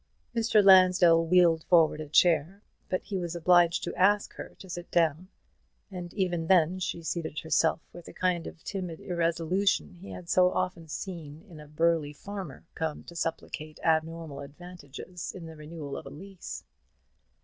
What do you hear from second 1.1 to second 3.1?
wheeled forward a chair, but